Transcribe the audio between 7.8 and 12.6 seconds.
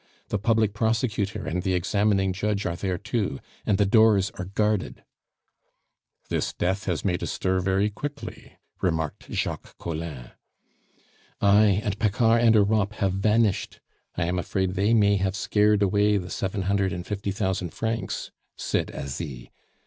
quickly," remarked Jacques Collin. "Ay, and Paccard and